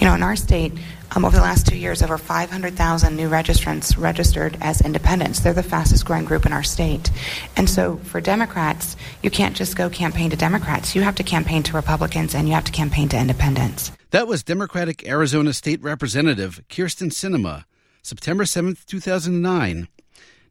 You 0.00 0.06
know, 0.06 0.14
in 0.14 0.22
our 0.22 0.34
state, 0.34 0.72
um, 1.14 1.26
over 1.26 1.36
the 1.36 1.42
last 1.42 1.66
two 1.66 1.76
years, 1.76 2.02
over 2.02 2.16
500,000 2.16 3.16
new 3.16 3.28
registrants 3.28 4.00
registered 4.00 4.56
as 4.62 4.80
independents. 4.80 5.40
They're 5.40 5.52
the 5.52 5.62
fastest 5.62 6.06
growing 6.06 6.24
group 6.24 6.46
in 6.46 6.54
our 6.54 6.62
state. 6.62 7.10
And 7.54 7.68
so 7.68 7.96
for 7.98 8.18
Democrats, 8.18 8.96
you 9.22 9.30
can't 9.30 9.54
just 9.54 9.76
go 9.76 9.90
campaign 9.90 10.30
to 10.30 10.36
Democrats. 10.36 10.96
You 10.96 11.02
have 11.02 11.16
to 11.16 11.22
campaign 11.22 11.62
to 11.64 11.76
Republicans 11.76 12.34
and 12.34 12.48
you 12.48 12.54
have 12.54 12.64
to 12.64 12.72
campaign 12.72 13.10
to 13.10 13.18
independents. 13.18 13.92
That 14.10 14.26
was 14.26 14.42
Democratic 14.42 15.06
Arizona 15.06 15.52
State 15.52 15.82
Representative 15.82 16.62
Kyrsten 16.70 17.10
Sinema, 17.10 17.64
September 18.00 18.44
7th, 18.44 18.86
2009. 18.86 19.88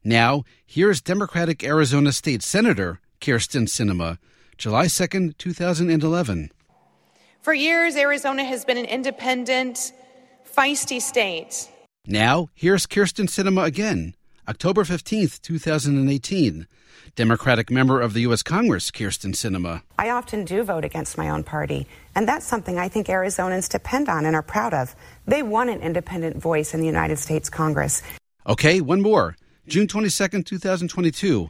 Now, 0.04 0.44
here's 0.64 1.00
Democratic 1.00 1.64
Arizona 1.64 2.12
State 2.12 2.44
Senator 2.44 3.00
Kyrsten 3.20 3.66
Sinema, 3.66 4.18
July 4.56 4.86
2nd, 4.86 5.36
2011. 5.38 6.50
For 7.42 7.54
years, 7.54 7.96
Arizona 7.96 8.44
has 8.44 8.66
been 8.66 8.76
an 8.76 8.84
independent, 8.84 9.92
feisty 10.54 11.00
state. 11.00 11.70
Now, 12.06 12.50
here's 12.54 12.86
Kyrsten 12.86 13.28
Sinema 13.28 13.64
again, 13.64 14.14
October 14.46 14.84
15th, 14.84 15.40
2018. 15.40 16.66
Democratic 17.16 17.70
member 17.70 17.98
of 17.98 18.12
the 18.12 18.20
U.S. 18.20 18.42
Congress, 18.42 18.90
Kyrsten 18.90 19.32
Sinema. 19.32 19.80
I 19.98 20.10
often 20.10 20.44
do 20.44 20.62
vote 20.62 20.84
against 20.84 21.16
my 21.16 21.30
own 21.30 21.42
party, 21.42 21.86
and 22.14 22.28
that's 22.28 22.44
something 22.46 22.78
I 22.78 22.88
think 22.90 23.06
Arizonans 23.06 23.70
depend 23.70 24.10
on 24.10 24.26
and 24.26 24.36
are 24.36 24.42
proud 24.42 24.74
of. 24.74 24.94
They 25.26 25.42
want 25.42 25.70
an 25.70 25.80
independent 25.80 26.36
voice 26.36 26.74
in 26.74 26.80
the 26.80 26.86
United 26.86 27.18
States 27.18 27.48
Congress. 27.48 28.02
Okay, 28.46 28.82
one 28.82 29.00
more. 29.00 29.34
June 29.66 29.86
22nd, 29.86 30.44
2022. 30.44 31.48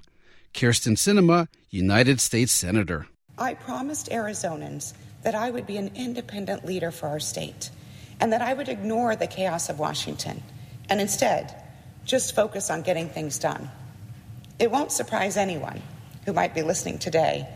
Kyrsten 0.55 0.97
Sinema, 0.97 1.49
United 1.69 2.21
States 2.21 2.53
Senator. 2.53 3.09
I 3.37 3.55
promised 3.55 4.09
Arizonans 4.11 4.95
that 5.23 5.35
I 5.35 5.51
would 5.51 5.67
be 5.67 5.77
an 5.77 5.93
independent 5.95 6.65
leader 6.65 6.91
for 6.91 7.09
our 7.09 7.21
state 7.21 7.71
and 8.21 8.33
that 8.33 8.43
I 8.43 8.53
would 8.53 8.69
ignore 8.69 9.17
the 9.17 9.27
chaos 9.27 9.69
of 9.69 9.79
Washington 9.79 10.43
and 10.89 11.01
instead 11.01 11.55
just 12.05 12.35
focus 12.35 12.71
on 12.71 12.83
getting 12.83 13.09
things 13.09 13.39
done. 13.39 13.71
It 14.59 14.71
won't 14.71 14.93
surprise 14.93 15.37
anyone 15.37 15.81
who 16.25 16.33
might 16.33 16.55
be 16.55 16.63
listening 16.63 16.99
today 16.99 17.49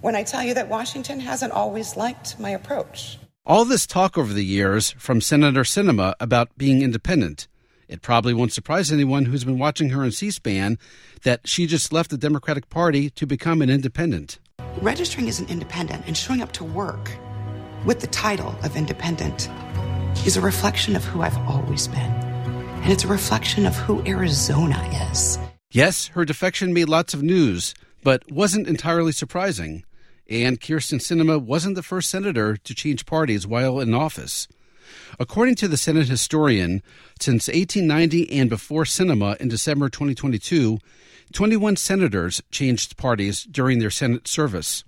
when 0.00 0.16
I 0.16 0.22
tell 0.22 0.42
you 0.42 0.54
that 0.54 0.68
Washington 0.68 1.20
hasn't 1.20 1.52
always 1.52 1.96
liked 1.96 2.38
my 2.38 2.50
approach. 2.50 3.18
All 3.46 3.64
this 3.64 3.86
talk 3.86 4.18
over 4.18 4.32
the 4.32 4.44
years 4.44 4.92
from 4.92 5.20
Senator 5.20 5.62
Sinema 5.62 6.14
about 6.20 6.56
being 6.58 6.82
independent. 6.82 7.48
It 7.88 8.02
probably 8.02 8.34
won't 8.34 8.52
surprise 8.52 8.92
anyone 8.92 9.24
who's 9.24 9.44
been 9.44 9.58
watching 9.58 9.90
her 9.90 10.02
on 10.02 10.10
C 10.10 10.30
SPAN 10.30 10.78
that 11.22 11.48
she 11.48 11.66
just 11.66 11.92
left 11.92 12.10
the 12.10 12.18
Democratic 12.18 12.68
Party 12.68 13.08
to 13.10 13.26
become 13.26 13.62
an 13.62 13.70
independent. 13.70 14.38
Registering 14.82 15.28
as 15.28 15.40
an 15.40 15.48
independent 15.48 16.04
and 16.06 16.16
showing 16.16 16.40
up 16.40 16.52
to 16.52 16.62
work 16.62 17.10
with 17.84 17.98
the 17.98 18.06
title 18.06 18.54
of 18.62 18.76
independent 18.76 19.48
is 20.24 20.36
a 20.36 20.40
reflection 20.40 20.94
of 20.94 21.04
who 21.04 21.20
I've 21.20 21.36
always 21.48 21.88
been. 21.88 21.98
And 21.98 22.92
it's 22.92 23.02
a 23.02 23.08
reflection 23.08 23.66
of 23.66 23.74
who 23.74 24.06
Arizona 24.06 24.78
is. 25.10 25.36
Yes, 25.72 26.06
her 26.08 26.24
defection 26.24 26.72
made 26.72 26.88
lots 26.88 27.12
of 27.12 27.24
news, 27.24 27.74
but 28.04 28.30
wasn't 28.30 28.68
entirely 28.68 29.10
surprising. 29.10 29.82
And 30.30 30.60
Kyrsten 30.60 31.00
Sinema 31.00 31.42
wasn't 31.42 31.74
the 31.74 31.82
first 31.82 32.08
senator 32.08 32.56
to 32.56 32.74
change 32.74 33.04
parties 33.04 33.48
while 33.48 33.80
in 33.80 33.92
office. 33.94 34.46
According 35.18 35.56
to 35.56 35.66
the 35.66 35.76
Senate 35.76 36.08
historian, 36.08 36.82
since 37.18 37.48
1890 37.48 38.30
and 38.30 38.48
before 38.48 38.84
Sinema 38.84 39.36
in 39.38 39.48
December 39.48 39.88
2022, 39.88 40.78
21 41.32 41.76
senators 41.76 42.42
changed 42.50 42.96
parties 42.96 43.44
during 43.44 43.78
their 43.78 43.90
Senate 43.90 44.26
service. 44.26 44.84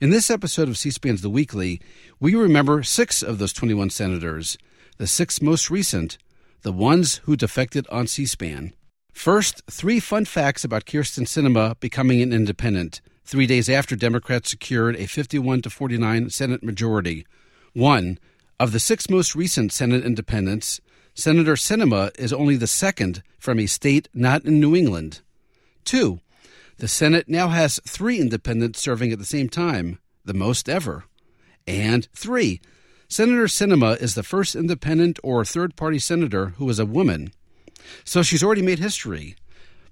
In 0.00 0.10
this 0.10 0.30
episode 0.30 0.68
of 0.68 0.78
C 0.78 0.90
SPAN's 0.90 1.22
The 1.22 1.30
Weekly, 1.30 1.80
we 2.20 2.34
remember 2.34 2.82
six 2.82 3.22
of 3.22 3.38
those 3.38 3.52
21 3.52 3.90
senators, 3.90 4.56
the 4.98 5.06
six 5.06 5.42
most 5.42 5.70
recent, 5.70 6.18
the 6.62 6.72
ones 6.72 7.16
who 7.24 7.36
defected 7.36 7.86
on 7.90 8.06
C 8.06 8.26
SPAN. 8.26 8.72
First, 9.12 9.62
three 9.68 9.98
fun 9.98 10.24
facts 10.24 10.64
about 10.64 10.84
Kyrsten 10.84 11.24
Sinema 11.24 11.78
becoming 11.80 12.22
an 12.22 12.32
independent, 12.32 13.00
three 13.24 13.46
days 13.46 13.68
after 13.68 13.96
Democrats 13.96 14.50
secured 14.50 14.94
a 14.96 15.06
51 15.06 15.62
to 15.62 15.70
49 15.70 16.30
Senate 16.30 16.62
majority. 16.62 17.26
One, 17.72 18.18
of 18.60 18.72
the 18.72 18.80
six 18.80 19.10
most 19.10 19.34
recent 19.34 19.72
Senate 19.72 20.04
independents, 20.04 20.80
Senator 21.14 21.54
Sinema 21.54 22.16
is 22.18 22.32
only 22.32 22.56
the 22.56 22.68
second 22.68 23.24
from 23.38 23.58
a 23.58 23.66
state 23.66 24.08
not 24.14 24.44
in 24.44 24.60
New 24.60 24.76
England. 24.76 25.20
Two, 25.88 26.20
the 26.76 26.86
Senate 26.86 27.30
now 27.30 27.48
has 27.48 27.80
three 27.88 28.20
independents 28.20 28.78
serving 28.78 29.10
at 29.10 29.18
the 29.18 29.24
same 29.24 29.48
time, 29.48 29.98
the 30.22 30.34
most 30.34 30.68
ever. 30.68 31.04
And 31.66 32.06
three, 32.14 32.60
Senator 33.08 33.44
Sinema 33.44 33.98
is 33.98 34.14
the 34.14 34.22
first 34.22 34.54
independent 34.54 35.18
or 35.24 35.46
third 35.46 35.76
party 35.76 35.98
senator 35.98 36.48
who 36.58 36.68
is 36.68 36.78
a 36.78 36.84
woman. 36.84 37.32
So 38.04 38.22
she's 38.22 38.44
already 38.44 38.60
made 38.60 38.80
history. 38.80 39.34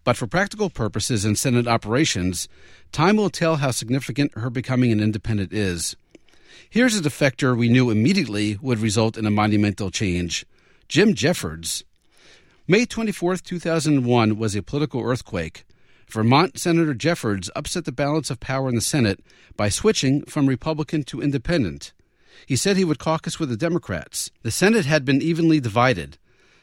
But 0.04 0.18
for 0.18 0.26
practical 0.26 0.68
purposes 0.68 1.24
in 1.24 1.34
Senate 1.34 1.66
operations, 1.66 2.46
time 2.92 3.16
will 3.16 3.30
tell 3.30 3.56
how 3.56 3.70
significant 3.70 4.36
her 4.36 4.50
becoming 4.50 4.92
an 4.92 5.00
independent 5.00 5.54
is. 5.54 5.96
Here's 6.68 6.94
a 6.94 7.00
defector 7.00 7.56
we 7.56 7.70
knew 7.70 7.88
immediately 7.88 8.58
would 8.60 8.80
result 8.80 9.16
in 9.16 9.24
a 9.24 9.30
monumental 9.30 9.90
change 9.90 10.44
Jim 10.88 11.14
Jeffords. 11.14 11.84
May 12.68 12.84
24, 12.84 13.36
2001 13.36 14.36
was 14.36 14.54
a 14.54 14.62
political 14.62 15.00
earthquake. 15.00 15.64
Vermont 16.08 16.58
Senator 16.58 16.94
Jeffords 16.94 17.50
upset 17.56 17.84
the 17.84 17.92
balance 17.92 18.30
of 18.30 18.40
power 18.40 18.68
in 18.68 18.74
the 18.74 18.80
Senate 18.80 19.20
by 19.56 19.68
switching 19.68 20.24
from 20.24 20.46
Republican 20.46 21.02
to 21.04 21.20
Independent. 21.20 21.92
He 22.46 22.56
said 22.56 22.76
he 22.76 22.84
would 22.84 22.98
caucus 22.98 23.40
with 23.40 23.48
the 23.48 23.56
Democrats. 23.56 24.30
The 24.42 24.50
Senate 24.50 24.86
had 24.86 25.04
been 25.04 25.22
evenly 25.22 25.60
divided. 25.60 26.18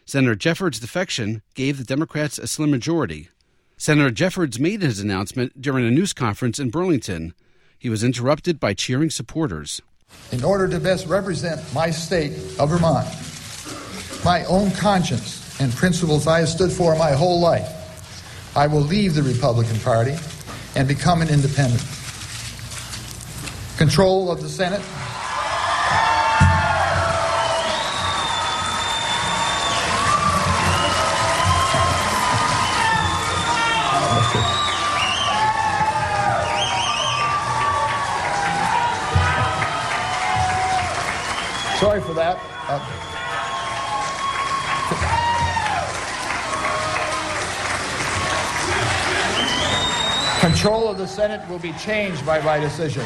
Senator 0.06 0.36
Jeffords' 0.36 0.80
defection 0.80 1.42
gave 1.56 1.78
the 1.78 1.84
Democrats 1.84 2.38
a 2.38 2.48
slim 2.48 2.72
majority. 2.72 3.30
Senator 3.78 4.12
Jeffords 4.12 4.60
made 4.60 4.82
his 4.82 5.00
announcement 5.00 5.62
during 5.62 5.86
a 5.86 5.92
news 5.92 6.14
conference 6.14 6.60
in 6.60 6.70
Burlington. 6.70 7.34
He 7.78 7.90
was 7.90 8.04
interrupted 8.04 8.60
by 8.60 8.74
cheering 8.74 9.10
supporters. 9.10 9.82
In 10.32 10.44
order 10.44 10.68
to 10.68 10.80
best 10.80 11.08
represent 11.08 11.62
my 11.74 11.90
state 11.90 12.34
of 12.60 12.70
Vermont, 12.70 13.08
my 14.24 14.46
own 14.46 14.72
conscience, 14.72 15.60
and 15.60 15.74
principles 15.74 16.28
I 16.28 16.40
have 16.40 16.50
stood 16.50 16.72
for 16.72 16.96
my 16.96 17.12
whole 17.12 17.40
life, 17.40 17.83
I 18.56 18.68
will 18.68 18.82
leave 18.82 19.16
the 19.16 19.24
Republican 19.24 19.80
Party 19.80 20.16
and 20.76 20.88
become 20.88 21.22
an 21.22 21.30
independent. 21.30 21.82
Control 23.78 24.32
of 24.32 24.42
the 24.42 24.50
Senate. 24.50 24.82
Sorry 41.80 42.02
for 42.02 42.14
that. 42.14 42.40
Uh, 42.70 43.13
Control 50.44 50.90
of 50.90 50.98
the 50.98 51.08
Senate 51.08 51.48
will 51.48 51.58
be 51.58 51.72
changed 51.72 52.26
by 52.26 52.42
my 52.42 52.60
decision. 52.60 53.06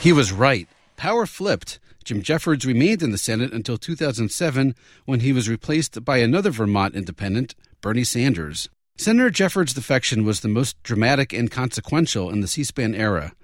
He 0.00 0.10
was 0.10 0.32
right. 0.32 0.66
Power 0.96 1.26
flipped. 1.26 1.78
Jim 2.02 2.22
Jeffords 2.22 2.64
remained 2.64 3.02
in 3.02 3.10
the 3.10 3.18
Senate 3.18 3.52
until 3.52 3.76
2007 3.76 4.74
when 5.04 5.20
he 5.20 5.34
was 5.34 5.50
replaced 5.50 6.02
by 6.02 6.16
another 6.16 6.48
Vermont 6.48 6.94
independent, 6.94 7.54
Bernie 7.82 8.04
Sanders. 8.04 8.70
Senator 8.96 9.28
Jeffords' 9.28 9.74
defection 9.74 10.24
was 10.24 10.40
the 10.40 10.48
most 10.48 10.82
dramatic 10.82 11.34
and 11.34 11.50
consequential 11.50 12.30
in 12.30 12.40
the 12.40 12.48
C 12.48 12.64
SPAN 12.64 12.94
era. 12.94 13.34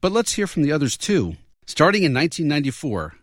But 0.00 0.12
let's 0.12 0.34
hear 0.34 0.46
from 0.46 0.62
the 0.62 0.70
others 0.70 0.96
too. 0.96 1.34
Starting 1.66 2.04
in 2.04 2.14
1994, 2.14 3.14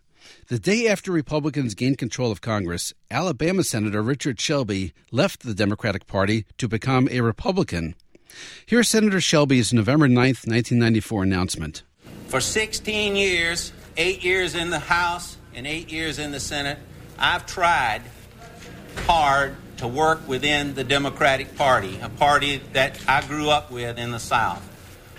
the 0.47 0.59
day 0.59 0.87
after 0.87 1.11
Republicans 1.11 1.73
gained 1.73 1.97
control 1.97 2.31
of 2.31 2.41
Congress, 2.41 2.93
Alabama 3.09 3.63
Senator 3.63 4.01
Richard 4.01 4.39
Shelby 4.39 4.93
left 5.11 5.43
the 5.43 5.53
Democratic 5.53 6.07
Party 6.07 6.45
to 6.57 6.67
become 6.67 7.07
a 7.09 7.21
Republican. 7.21 7.95
Here's 8.65 8.89
Senator 8.89 9.21
Shelby's 9.21 9.73
November 9.73 10.07
9, 10.07 10.15
1994 10.15 11.23
announcement. 11.23 11.83
For 12.27 12.41
16 12.41 13.15
years, 13.15 13.73
eight 13.97 14.23
years 14.23 14.55
in 14.55 14.69
the 14.69 14.79
House 14.79 15.37
and 15.53 15.67
eight 15.67 15.91
years 15.91 16.19
in 16.19 16.31
the 16.31 16.39
Senate, 16.39 16.79
I've 17.17 17.45
tried 17.45 18.01
hard 19.05 19.55
to 19.77 19.87
work 19.87 20.27
within 20.27 20.75
the 20.75 20.83
Democratic 20.83 21.55
Party, 21.55 21.99
a 22.01 22.09
party 22.09 22.61
that 22.73 22.99
I 23.07 23.25
grew 23.25 23.49
up 23.49 23.71
with 23.71 23.97
in 23.97 24.11
the 24.11 24.19
South. 24.19 24.67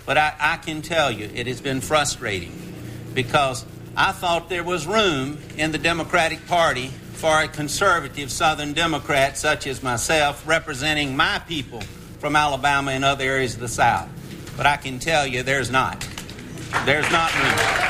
But 0.06 0.18
I, 0.18 0.34
I 0.38 0.56
can 0.58 0.82
tell 0.82 1.10
you, 1.10 1.30
it 1.34 1.46
has 1.46 1.60
been 1.60 1.80
frustrating 1.80 2.74
because 3.14 3.64
I 3.96 4.10
thought 4.10 4.48
there 4.48 4.64
was 4.64 4.88
room 4.88 5.38
in 5.56 5.70
the 5.70 5.78
Democratic 5.78 6.48
Party 6.48 6.88
for 6.88 7.42
a 7.42 7.46
conservative 7.46 8.32
Southern 8.32 8.72
Democrat 8.72 9.38
such 9.38 9.68
as 9.68 9.84
myself 9.84 10.42
representing 10.48 11.16
my 11.16 11.38
people 11.46 11.80
from 12.18 12.34
Alabama 12.34 12.90
and 12.90 13.04
other 13.04 13.22
areas 13.22 13.54
of 13.54 13.60
the 13.60 13.68
South. 13.68 14.08
But 14.56 14.66
I 14.66 14.78
can 14.78 14.98
tell 14.98 15.24
you 15.28 15.44
there's 15.44 15.70
not. 15.70 16.00
There's 16.84 17.08
not 17.12 17.32
room. 17.34 17.84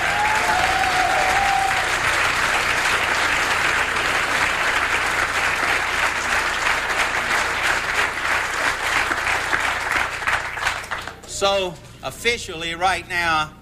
So, 11.26 11.74
officially, 12.02 12.74
right 12.74 13.08
now, 13.08 13.52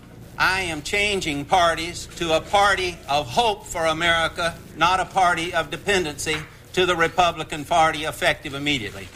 I 0.44 0.62
am 0.62 0.82
changing 0.82 1.44
parties 1.44 2.08
to 2.16 2.36
a 2.36 2.40
party 2.40 2.98
of 3.08 3.28
hope 3.28 3.64
for 3.64 3.86
America, 3.86 4.58
not 4.76 4.98
a 4.98 5.04
party 5.04 5.54
of 5.54 5.70
dependency, 5.70 6.36
to 6.72 6.84
the 6.84 6.96
Republican 6.96 7.64
Party 7.64 8.02
effective 8.02 8.52
immediately. 8.52 9.06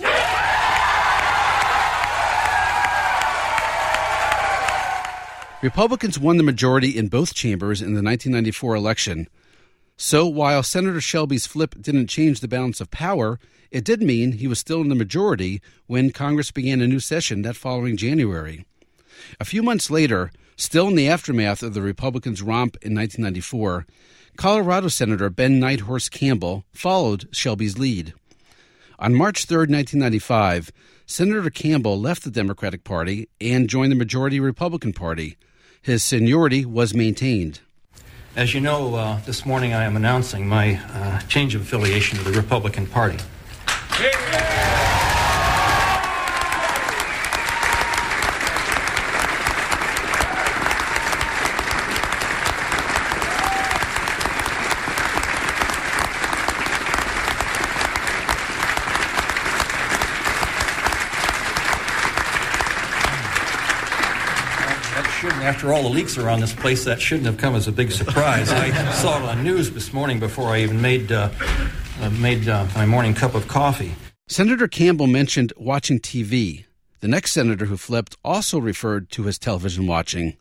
Republicans 5.63 6.17
won 6.17 6.37
the 6.37 6.45
majority 6.45 6.97
in 6.97 7.09
both 7.09 7.35
chambers 7.35 7.81
in 7.83 7.95
the 7.95 8.05
1994 8.05 8.77
election. 8.77 9.29
So 9.97 10.29
while 10.29 10.63
Senator 10.63 11.01
Shelby's 11.01 11.49
flip 11.49 11.75
didn't 11.81 12.07
change 12.07 12.39
the 12.39 12.47
balance 12.47 12.81
of 12.81 12.93
power, 12.93 13.41
it 13.73 13.83
did 13.83 14.01
mean 14.01 14.31
he 14.31 14.47
was 14.47 14.61
still 14.61 14.81
in 14.81 14.91
the 14.91 14.95
majority 14.95 15.61
when 15.89 16.13
Congress 16.13 16.53
began 16.53 16.81
a 16.81 16.87
new 16.87 17.01
session 17.01 17.43
that 17.43 17.57
following 17.57 17.97
January. 17.97 18.65
A 19.41 19.45
few 19.45 19.65
months 19.65 19.91
later, 19.91 20.31
still 20.57 20.89
in 20.89 20.95
the 20.95 21.09
aftermath 21.09 21.63
of 21.63 21.75
the 21.75 21.83
Republicans' 21.83 22.43
romp 22.43 22.77
in 22.83 22.95
1994, 22.95 23.87
Colorado 24.37 24.89
Senator 24.89 25.31
Ben 25.31 25.61
Nighthorse 25.61 26.11
Campbell 26.11 26.65
followed 26.73 27.29
Shelby's 27.33 27.79
lead. 27.79 28.15
On 28.99 29.15
March 29.15 29.45
3, 29.45 29.59
1995, 29.59 30.73
Senator 31.07 31.51
Campbell 31.51 32.01
left 32.01 32.25
the 32.25 32.31
Democratic 32.31 32.83
Party 32.83 33.29
and 33.41 33.69
joined 33.69 33.93
the 33.93 33.97
majority 33.97 34.41
Republican 34.41 34.93
Party. 34.93 35.37
His 35.83 36.03
seniority 36.03 36.65
was 36.65 36.95
maintained. 36.95 37.61
As 38.35 38.53
you 38.53 38.61
know, 38.61 38.95
uh, 38.95 39.21
this 39.21 39.47
morning 39.47 39.73
I 39.73 39.85
am 39.85 39.97
announcing 39.97 40.47
my 40.47 40.81
uh, 40.93 41.21
change 41.21 41.55
of 41.55 41.63
affiliation 41.63 42.19
to 42.19 42.25
the 42.25 42.33
Republican 42.33 42.87
Party. 42.87 43.19
After 65.25 65.73
all 65.73 65.83
the 65.83 65.89
leaks 65.89 66.19
around 66.19 66.41
this 66.41 66.55
place, 66.55 66.85
that 66.85 67.01
shouldn't 67.01 67.27
have 67.27 67.39
come 67.39 67.55
as 67.55 67.67
a 67.67 67.73
big 67.73 67.91
surprise. 67.91 68.51
I 68.51 68.71
saw 68.93 69.19
it 69.19 69.29
on 69.29 69.43
news 69.43 69.71
this 69.71 69.93
morning 69.93 70.21
before 70.21 70.49
I 70.49 70.61
even 70.61 70.81
made 70.81 71.11
uh, 71.11 71.31
uh, 72.01 72.11
made 72.11 72.49
uh, 72.49 72.67
my 72.75 72.85
morning 72.87 73.15
cup 73.15 73.35
of 73.35 73.49
coffee. 73.49 73.95
Senator 74.29 74.69
Campbell 74.69 75.07
mentioned 75.07 75.53
watching 75.57 75.99
TV. 75.99 76.65
The 77.01 77.09
next 77.09 77.33
senator 77.33 77.67
who 77.67 77.77
flipped 77.77 78.17
also 78.25 78.59
referred 78.59 79.11
to 79.11 79.25
his 79.25 79.39
television 79.39 79.87
watching. 79.87 80.37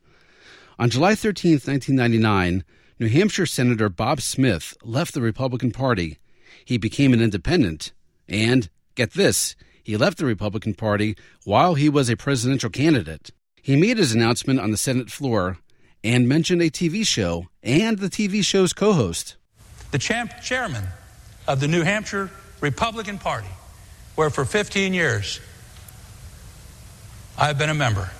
On 0.79 0.89
July 0.89 1.15
13, 1.15 1.53
1999, 1.53 2.63
New 2.99 3.07
Hampshire 3.07 3.45
Senator 3.45 3.89
Bob 3.89 4.21
Smith 4.21 4.75
left 4.83 5.13
the 5.13 5.21
Republican 5.21 5.71
Party. 5.71 6.17
He 6.65 6.77
became 6.77 7.13
an 7.13 7.21
independent. 7.21 7.93
And, 8.27 8.69
get 8.95 9.13
this, 9.13 9.55
he 9.83 9.95
left 9.97 10.17
the 10.17 10.25
Republican 10.25 10.73
Party 10.73 11.15
while 11.43 11.75
he 11.75 11.87
was 11.87 12.09
a 12.09 12.17
presidential 12.17 12.69
candidate. 12.69 13.31
He 13.65 13.75
made 13.75 13.97
his 13.97 14.13
announcement 14.13 14.59
on 14.59 14.69
the 14.69 14.77
Senate 14.77 15.09
floor 15.09 15.57
and 16.03 16.29
mentioned 16.29 16.61
a 16.61 16.69
TV 16.69 17.03
show 17.03 17.47
and 17.63 17.97
the 17.97 18.11
TV 18.11 18.45
show's 18.45 18.73
co 18.73 18.93
host. 18.93 19.37
The 19.89 19.97
champ- 19.97 20.39
chairman 20.43 20.83
of 21.47 21.59
the 21.59 21.67
New 21.67 21.81
Hampshire 21.81 22.29
Republican 22.61 23.17
Party, 23.17 23.47
where 24.13 24.29
for 24.29 24.45
15 24.45 24.93
years 24.93 25.39
I've 27.39 27.57
been 27.57 27.71
a 27.71 27.73
member. 27.73 28.11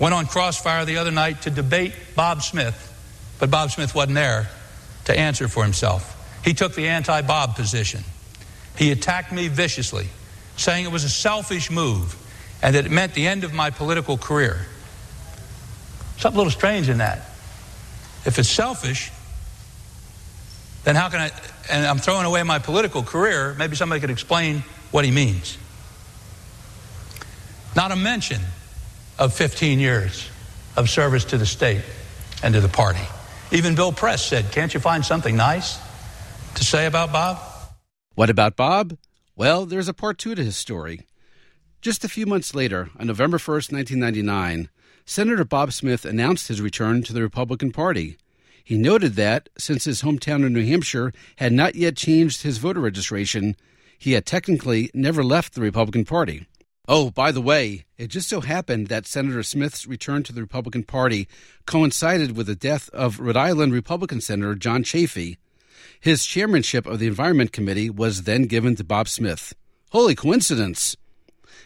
Went 0.00 0.14
on 0.14 0.26
Crossfire 0.26 0.84
the 0.84 0.96
other 0.96 1.12
night 1.12 1.42
to 1.42 1.50
debate 1.50 1.92
Bob 2.16 2.42
Smith, 2.42 2.92
but 3.38 3.52
Bob 3.52 3.70
Smith 3.70 3.94
wasn't 3.94 4.16
there 4.16 4.50
to 5.04 5.16
answer 5.16 5.46
for 5.46 5.62
himself. 5.62 6.42
He 6.44 6.54
took 6.54 6.74
the 6.74 6.88
anti 6.88 7.22
Bob 7.22 7.54
position. 7.54 8.02
He 8.76 8.90
attacked 8.90 9.30
me 9.30 9.46
viciously, 9.46 10.08
saying 10.56 10.86
it 10.86 10.90
was 10.90 11.04
a 11.04 11.08
selfish 11.08 11.70
move 11.70 12.20
and 12.62 12.74
that 12.74 12.86
it 12.86 12.90
meant 12.90 13.14
the 13.14 13.26
end 13.26 13.44
of 13.44 13.52
my 13.52 13.70
political 13.70 14.16
career. 14.16 14.66
Something 16.18 16.36
a 16.36 16.38
little 16.38 16.50
strange 16.50 16.88
in 16.88 16.98
that. 16.98 17.18
If 18.24 18.38
it's 18.38 18.48
selfish, 18.48 19.10
then 20.84 20.94
how 20.94 21.08
can 21.08 21.20
I, 21.20 21.30
and 21.70 21.86
I'm 21.86 21.98
throwing 21.98 22.26
away 22.26 22.42
my 22.42 22.58
political 22.58 23.02
career, 23.02 23.54
maybe 23.58 23.76
somebody 23.76 24.00
could 24.00 24.10
explain 24.10 24.62
what 24.90 25.04
he 25.04 25.10
means. 25.10 25.58
Not 27.74 27.92
a 27.92 27.96
mention 27.96 28.40
of 29.18 29.34
15 29.34 29.78
years 29.78 30.28
of 30.76 30.88
service 30.88 31.24
to 31.26 31.38
the 31.38 31.46
state 31.46 31.82
and 32.42 32.54
to 32.54 32.60
the 32.60 32.68
party. 32.68 33.06
Even 33.52 33.74
Bill 33.74 33.92
Press 33.92 34.24
said, 34.24 34.50
Can't 34.52 34.72
you 34.72 34.80
find 34.80 35.04
something 35.04 35.36
nice 35.36 35.78
to 36.54 36.64
say 36.64 36.86
about 36.86 37.12
Bob? 37.12 37.38
What 38.14 38.30
about 38.30 38.56
Bob? 38.56 38.96
Well, 39.36 39.66
there's 39.66 39.88
a 39.88 39.94
part 39.94 40.18
two 40.18 40.34
to 40.34 40.42
his 40.42 40.56
story. 40.56 41.02
Just 41.86 42.02
a 42.02 42.08
few 42.08 42.26
months 42.26 42.52
later, 42.52 42.90
on 42.98 43.06
November 43.06 43.38
1st, 43.38 43.70
1999, 43.70 44.70
Senator 45.04 45.44
Bob 45.44 45.72
Smith 45.72 46.04
announced 46.04 46.48
his 46.48 46.60
return 46.60 47.04
to 47.04 47.12
the 47.12 47.22
Republican 47.22 47.70
Party. 47.70 48.16
He 48.64 48.76
noted 48.76 49.14
that, 49.14 49.48
since 49.56 49.84
his 49.84 50.02
hometown 50.02 50.44
of 50.44 50.50
New 50.50 50.66
Hampshire 50.66 51.12
had 51.36 51.52
not 51.52 51.76
yet 51.76 51.96
changed 51.96 52.42
his 52.42 52.58
voter 52.58 52.80
registration, 52.80 53.54
he 54.00 54.14
had 54.14 54.26
technically 54.26 54.90
never 54.94 55.22
left 55.22 55.54
the 55.54 55.60
Republican 55.60 56.04
Party. 56.04 56.48
Oh, 56.88 57.12
by 57.12 57.30
the 57.30 57.40
way, 57.40 57.84
it 57.96 58.08
just 58.08 58.28
so 58.28 58.40
happened 58.40 58.88
that 58.88 59.06
Senator 59.06 59.44
Smith's 59.44 59.86
return 59.86 60.24
to 60.24 60.32
the 60.32 60.40
Republican 60.40 60.82
Party 60.82 61.28
coincided 61.66 62.36
with 62.36 62.48
the 62.48 62.56
death 62.56 62.88
of 62.88 63.20
Rhode 63.20 63.36
Island 63.36 63.72
Republican 63.72 64.20
Senator 64.20 64.56
John 64.56 64.82
Chafee. 64.82 65.36
His 66.00 66.26
chairmanship 66.26 66.84
of 66.84 66.98
the 66.98 67.06
Environment 67.06 67.52
Committee 67.52 67.90
was 67.90 68.24
then 68.24 68.46
given 68.46 68.74
to 68.74 68.82
Bob 68.82 69.06
Smith. 69.06 69.54
Holy 69.90 70.16
coincidence! 70.16 70.96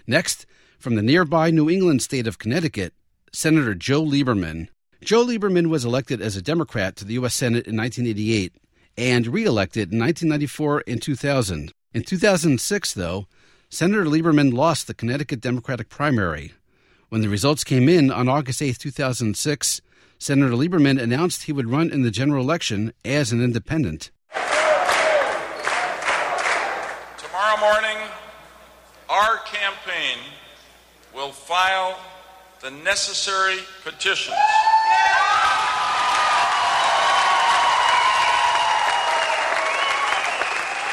Next, 0.06 0.46
from 0.78 0.94
the 0.94 1.02
nearby 1.02 1.50
New 1.50 1.68
England 1.68 2.02
state 2.02 2.26
of 2.26 2.38
Connecticut, 2.38 2.94
Senator 3.32 3.74
Joe 3.74 4.02
Lieberman. 4.02 4.68
Joe 5.02 5.24
Lieberman 5.24 5.68
was 5.68 5.84
elected 5.84 6.20
as 6.20 6.36
a 6.36 6.42
Democrat 6.42 6.96
to 6.96 7.04
the 7.04 7.14
U.S. 7.14 7.34
Senate 7.34 7.66
in 7.66 7.76
1988 7.76 8.54
and 8.98 9.26
reelected 9.26 9.92
in 9.92 9.98
1994 9.98 10.84
and 10.86 11.00
2000. 11.00 11.72
In 11.94 12.02
2006, 12.02 12.94
though, 12.94 13.26
Senator 13.68 14.04
Lieberman 14.04 14.52
lost 14.52 14.86
the 14.86 14.94
Connecticut 14.94 15.40
Democratic 15.40 15.88
primary. 15.88 16.52
When 17.08 17.20
the 17.22 17.28
results 17.28 17.64
came 17.64 17.88
in 17.88 18.10
on 18.10 18.28
August 18.28 18.60
8, 18.62 18.78
2006, 18.78 19.80
Senator 20.18 20.52
Lieberman 20.52 21.00
announced 21.00 21.44
he 21.44 21.52
would 21.52 21.70
run 21.70 21.90
in 21.90 22.02
the 22.02 22.10
general 22.10 22.44
election 22.44 22.92
as 23.04 23.32
an 23.32 23.42
independent. 23.42 24.10
Tomorrow 27.16 27.60
morning, 27.60 27.96
our 29.10 29.38
campaign 29.38 30.18
will 31.12 31.32
file 31.32 31.98
the 32.62 32.70
necessary 32.70 33.58
petitions. 33.82 34.36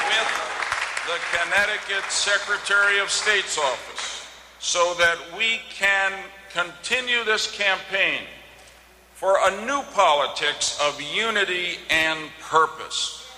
with 0.10 0.30
the 1.06 1.20
Connecticut 1.38 2.10
Secretary 2.10 3.00
of 3.00 3.12
State's 3.12 3.60
office 3.60 4.26
so 4.58 4.96
that 4.98 5.18
we 5.38 5.60
can 5.70 6.12
continue 6.52 7.24
this 7.24 7.52
campaign 7.52 8.22
for 9.14 9.38
a 9.44 9.66
new 9.66 9.84
politics 9.94 10.80
of 10.82 11.00
unity 11.00 11.78
and 11.92 12.32
purpose. 12.42 13.30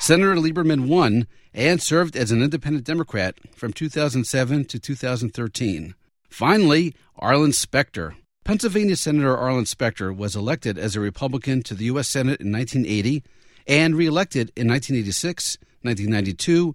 Senator 0.00 0.34
Lieberman 0.34 0.86
won 0.86 1.26
and 1.54 1.82
served 1.82 2.16
as 2.16 2.30
an 2.30 2.42
independent 2.42 2.84
Democrat 2.84 3.36
from 3.54 3.72
2007 3.72 4.64
to 4.66 4.78
2013. 4.78 5.94
Finally, 6.28 6.94
Arlen 7.16 7.52
Specter. 7.52 8.14
Pennsylvania 8.44 8.96
Senator 8.96 9.36
Arlen 9.36 9.66
Specter 9.66 10.12
was 10.12 10.34
elected 10.34 10.78
as 10.78 10.96
a 10.96 11.00
Republican 11.00 11.62
to 11.62 11.74
the 11.74 11.84
U.S. 11.86 12.08
Senate 12.08 12.40
in 12.40 12.50
1980 12.50 13.22
and 13.66 13.94
reelected 13.94 14.50
in 14.56 14.66
1986, 14.68 15.58
1992, 15.82 16.66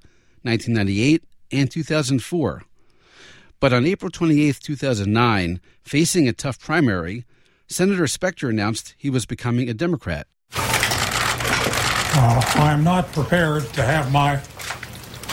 1998, 0.43 1.23
and 1.51 1.71
2004. 1.71 2.63
But 3.59 3.73
on 3.73 3.85
April 3.85 4.11
28, 4.11 4.59
2009, 4.61 5.59
facing 5.81 6.27
a 6.27 6.33
tough 6.33 6.59
primary, 6.59 7.25
Senator 7.67 8.07
Specter 8.07 8.49
announced 8.49 8.95
he 8.97 9.09
was 9.09 9.25
becoming 9.25 9.69
a 9.69 9.73
Democrat. 9.73 10.27
Uh, 12.19 12.41
I 12.55 12.71
am 12.71 12.83
not 12.83 13.11
prepared 13.11 13.65
to 13.73 13.83
have 13.83 14.11
my 14.11 14.37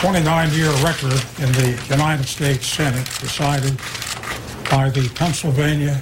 29 0.05 0.53
year 0.53 0.71
record 0.85 1.17
in 1.41 1.51
the 1.53 1.83
United 1.89 2.27
States 2.27 2.67
Senate 2.67 3.07
decided 3.21 3.75
by 4.71 4.91
the 4.91 5.11
Pennsylvania 5.15 5.99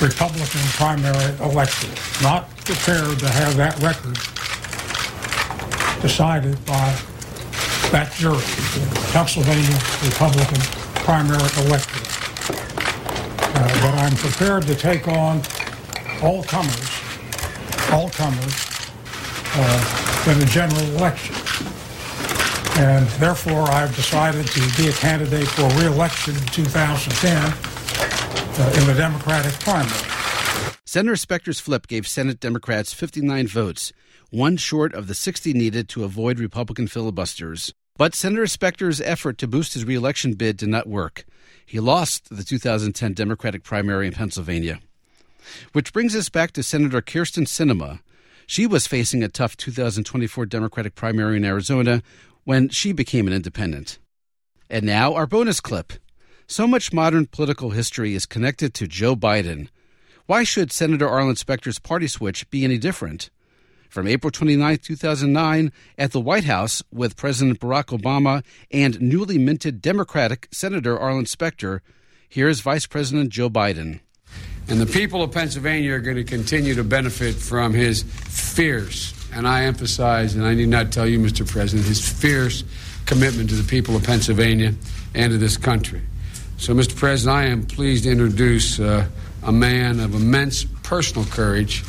Republican 0.00 0.60
primary 0.74 1.32
election. 1.38 1.88
Not 2.20 2.50
prepared 2.64 3.20
to 3.20 3.28
have 3.28 3.56
that 3.56 3.78
record 3.78 4.18
decided 6.02 6.58
by 6.66 6.98
that 7.92 8.12
jury, 8.16 8.38
the 8.38 9.10
Pennsylvania 9.12 9.78
Republican 10.02 10.58
primary 11.06 11.48
election. 11.64 12.02
Uh, 13.54 13.68
but 13.82 13.94
I'm 14.02 14.16
prepared 14.16 14.64
to 14.64 14.74
take 14.74 15.06
on 15.06 15.42
all 16.24 16.42
comers, 16.42 16.90
all 17.92 18.10
comers 18.10 18.90
uh, 19.54 20.24
in 20.26 20.42
a 20.42 20.46
general 20.46 20.82
election. 20.96 21.41
And 22.82 23.06
therefore, 23.20 23.70
I've 23.70 23.94
decided 23.94 24.44
to 24.48 24.60
be 24.76 24.88
a 24.88 24.92
candidate 24.92 25.46
for 25.46 25.68
re-election 25.78 26.34
in 26.34 26.42
2010 26.46 27.36
uh, 27.36 28.72
in 28.76 28.86
the 28.88 28.94
Democratic 28.94 29.52
primary. 29.60 30.08
Senator 30.84 31.14
Specter's 31.14 31.60
flip 31.60 31.86
gave 31.86 32.08
Senate 32.08 32.40
Democrats 32.40 32.92
59 32.92 33.46
votes, 33.46 33.92
one 34.30 34.56
short 34.56 34.94
of 34.94 35.06
the 35.06 35.14
60 35.14 35.52
needed 35.52 35.88
to 35.90 36.02
avoid 36.02 36.40
Republican 36.40 36.88
filibusters. 36.88 37.72
But 37.96 38.16
Senator 38.16 38.48
Specter's 38.48 39.00
effort 39.00 39.38
to 39.38 39.46
boost 39.46 39.74
his 39.74 39.84
reelection 39.84 40.34
bid 40.34 40.56
did 40.56 40.68
not 40.68 40.88
work. 40.88 41.24
He 41.64 41.78
lost 41.78 42.36
the 42.36 42.42
2010 42.42 43.14
Democratic 43.14 43.62
primary 43.62 44.08
in 44.08 44.12
Pennsylvania. 44.12 44.80
Which 45.72 45.92
brings 45.92 46.16
us 46.16 46.28
back 46.28 46.50
to 46.54 46.64
Senator 46.64 47.00
Kyrsten 47.00 47.46
Sinema. 47.46 48.00
She 48.48 48.66
was 48.66 48.88
facing 48.88 49.22
a 49.22 49.28
tough 49.28 49.56
2024 49.56 50.46
Democratic 50.46 50.96
primary 50.96 51.36
in 51.36 51.44
Arizona 51.44 52.02
when 52.44 52.68
she 52.68 52.92
became 52.92 53.26
an 53.26 53.32
independent. 53.32 53.98
And 54.68 54.84
now, 54.84 55.14
our 55.14 55.26
bonus 55.26 55.60
clip. 55.60 55.92
So 56.46 56.66
much 56.66 56.92
modern 56.92 57.26
political 57.26 57.70
history 57.70 58.14
is 58.14 58.26
connected 58.26 58.74
to 58.74 58.86
Joe 58.86 59.16
Biden. 59.16 59.68
Why 60.26 60.44
should 60.44 60.72
Senator 60.72 61.08
Arlen 61.08 61.36
Specter's 61.36 61.78
party 61.78 62.06
switch 62.06 62.48
be 62.50 62.64
any 62.64 62.78
different? 62.78 63.30
From 63.88 64.08
April 64.08 64.30
29, 64.30 64.78
2009, 64.78 65.72
at 65.98 66.12
the 66.12 66.20
White 66.20 66.44
House 66.44 66.82
with 66.90 67.16
President 67.16 67.60
Barack 67.60 67.96
Obama 67.96 68.42
and 68.70 68.98
newly 69.00 69.36
minted 69.36 69.82
Democratic 69.82 70.48
Senator 70.50 70.98
Arlen 70.98 71.26
Specter, 71.26 71.82
here's 72.28 72.60
Vice 72.60 72.86
President 72.86 73.28
Joe 73.28 73.50
Biden. 73.50 74.00
And 74.68 74.80
the 74.80 74.86
people 74.86 75.22
of 75.22 75.32
Pennsylvania 75.32 75.92
are 75.92 76.00
going 76.00 76.16
to 76.16 76.24
continue 76.24 76.74
to 76.74 76.84
benefit 76.84 77.34
from 77.34 77.74
his 77.74 78.02
fierce, 78.02 79.12
and 79.34 79.46
I 79.46 79.64
emphasize, 79.64 80.34
and 80.34 80.44
I 80.44 80.54
need 80.54 80.68
not 80.68 80.92
tell 80.92 81.06
you, 81.06 81.18
Mr. 81.18 81.48
President, 81.48 81.86
his 81.86 82.00
fierce 82.00 82.64
commitment 83.06 83.50
to 83.50 83.56
the 83.56 83.68
people 83.68 83.96
of 83.96 84.04
Pennsylvania 84.04 84.74
and 85.14 85.32
to 85.32 85.38
this 85.38 85.56
country. 85.56 86.00
So, 86.58 86.74
Mr. 86.74 86.96
President, 86.96 87.36
I 87.36 87.44
am 87.46 87.66
pleased 87.66 88.04
to 88.04 88.10
introduce 88.10 88.78
uh, 88.78 89.06
a 89.42 89.52
man 89.52 90.00
of 90.00 90.14
immense 90.14 90.64
personal 90.82 91.26
courage 91.26 91.82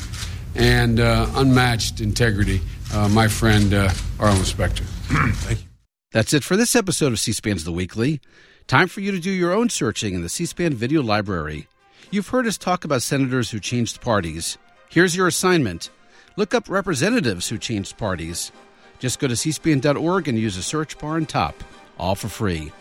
and 0.56 1.00
uh, 1.00 1.30
unmatched 1.36 2.02
integrity, 2.02 2.62
uh, 2.94 3.08
my 3.10 3.28
friend 3.28 3.74
uh, 3.74 3.92
Arlen 4.20 4.44
Specter. 4.46 4.84
Thank 4.86 5.62
you. 5.62 5.68
That's 6.12 6.34
it 6.34 6.44
for 6.44 6.56
this 6.56 6.76
episode 6.76 7.12
of 7.12 7.20
C 7.20 7.34
SPAN's 7.34 7.64
The 7.64 7.72
Weekly. 7.72 8.22
Time 8.68 8.88
for 8.88 9.02
you 9.02 9.12
to 9.12 9.20
do 9.20 9.32
your 9.32 9.52
own 9.52 9.70
searching 9.70 10.14
in 10.14 10.22
the 10.22 10.30
C 10.30 10.46
SPAN 10.46 10.74
video 10.74 11.02
library. 11.02 11.68
You've 12.12 12.28
heard 12.30 12.46
us 12.46 12.58
talk 12.58 12.86
about 12.86 13.02
senators 13.02 13.50
who 13.50 13.60
changed 13.60 14.00
parties. 14.00 14.58
Here's 14.90 15.16
your 15.16 15.28
assignment 15.28 15.90
Look 16.36 16.54
up 16.54 16.68
representatives 16.68 17.50
who 17.50 17.58
changed 17.58 17.98
parties. 17.98 18.52
Just 19.00 19.20
go 19.20 19.28
to 19.28 19.36
cspan.org 19.36 20.28
and 20.28 20.40
use 20.40 20.56
the 20.56 20.64
search 20.64 20.98
bar 20.98 21.16
on 21.16 21.26
top, 21.26 21.64
all 22.00 22.16
for 22.16 22.28
free. 22.28 22.72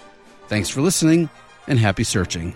Thanks 0.48 0.70
for 0.70 0.80
listening 0.80 1.28
and 1.66 1.78
happy 1.78 2.04
searching. 2.04 2.54